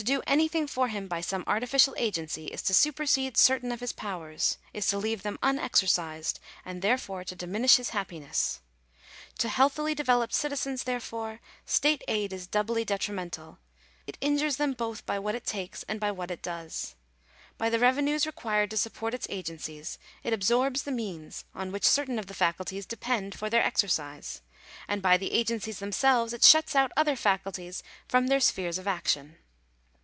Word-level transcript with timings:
To 0.00 0.04
do 0.04 0.22
anything 0.28 0.68
for 0.68 0.86
him 0.86 1.08
by 1.08 1.20
some 1.20 1.42
artificial 1.48 1.92
agency, 1.98 2.46
is 2.46 2.62
to 2.62 2.72
supersede 2.72 3.36
certain 3.36 3.72
of 3.72 3.80
his 3.80 3.92
powers— 3.92 4.56
is 4.72 4.86
to 4.86 4.96
leave 4.96 5.24
them 5.24 5.40
unexercised, 5.42 6.38
and 6.64 6.82
therefore 6.82 7.24
to 7.24 7.34
diminish 7.34 7.74
his 7.78 7.90
happi 7.90 7.90
Digitized 7.90 7.94
by 7.94 8.04
VjOOQIC 8.04 8.08
THE 8.14 8.20
LIMIT 8.22 8.30
OF 8.30 8.36
STATE 8.36 9.26
DUTY. 9.26 9.26
281 9.26 9.26
ness. 9.26 9.38
To 9.40 9.48
healthily 9.48 9.94
developed 9.96 10.34
citizens, 10.34 10.82
therefore, 10.84 11.40
state 11.66 12.02
aid 12.06 12.32
is 12.32 12.46
doubly 12.46 12.84
detrimental. 12.84 13.58
It 14.06 14.18
injures 14.20 14.56
them 14.58 14.72
both 14.74 15.04
by 15.04 15.18
what 15.18 15.34
it 15.34 15.44
takes 15.44 15.82
and 15.88 15.98
by 15.98 16.12
what 16.12 16.30
it 16.30 16.42
does. 16.42 16.94
By 17.56 17.68
the 17.68 17.80
revenues 17.80 18.24
required 18.24 18.70
to 18.70 18.76
support 18.76 19.14
its 19.14 19.26
agencies 19.28 19.98
it 20.22 20.32
absorbs 20.32 20.84
the 20.84 20.92
means 20.92 21.44
on 21.56 21.72
which 21.72 21.84
certain 21.84 22.20
of 22.20 22.26
the 22.28 22.34
faculties 22.34 22.86
depend 22.86 23.36
for 23.36 23.50
their 23.50 23.64
exercise; 23.64 24.42
and 24.86 25.02
by 25.02 25.16
the 25.16 25.32
agencies 25.32 25.80
themselves 25.80 26.32
it 26.32 26.44
shuts 26.44 26.76
out 26.76 26.92
other 26.96 27.16
faculties 27.16 27.82
from 28.06 28.28
their 28.28 28.38
spheres 28.38 28.78
of 28.78 28.86
action. 28.86 29.38